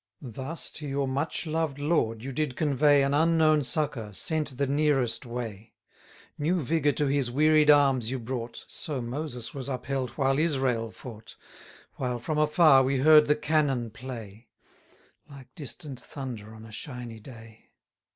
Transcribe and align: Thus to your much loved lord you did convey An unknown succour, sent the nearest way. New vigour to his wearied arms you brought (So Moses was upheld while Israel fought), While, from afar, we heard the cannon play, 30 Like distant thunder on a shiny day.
Thus 0.33 0.71
to 0.71 0.87
your 0.87 1.07
much 1.07 1.45
loved 1.45 1.77
lord 1.77 2.23
you 2.23 2.31
did 2.31 2.55
convey 2.55 3.03
An 3.03 3.13
unknown 3.13 3.63
succour, 3.63 4.11
sent 4.13 4.57
the 4.57 4.65
nearest 4.65 5.27
way. 5.27 5.75
New 6.39 6.63
vigour 6.63 6.93
to 6.93 7.05
his 7.05 7.29
wearied 7.29 7.69
arms 7.69 8.09
you 8.09 8.17
brought 8.17 8.65
(So 8.67 8.99
Moses 8.99 9.53
was 9.53 9.69
upheld 9.69 10.09
while 10.17 10.39
Israel 10.39 10.89
fought), 10.89 11.35
While, 11.97 12.17
from 12.17 12.39
afar, 12.39 12.81
we 12.83 12.97
heard 12.97 13.27
the 13.27 13.35
cannon 13.35 13.91
play, 13.91 14.47
30 15.27 15.37
Like 15.37 15.53
distant 15.53 15.99
thunder 15.99 16.51
on 16.51 16.65
a 16.65 16.71
shiny 16.71 17.19
day. 17.19 17.69